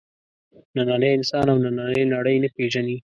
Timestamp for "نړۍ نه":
2.13-2.49